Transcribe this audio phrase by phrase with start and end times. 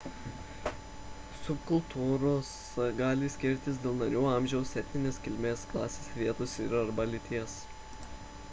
[1.47, 2.49] subkultūros
[3.01, 7.59] gali skirtis dėl narių amžiaus etninės kilmės klasės vietos ir arba lyties